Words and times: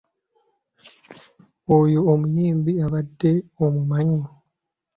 Oyo 1.77 1.99
omuyimbi 2.13 2.71
obadde 2.85 3.31
omumanyi? 3.63 4.21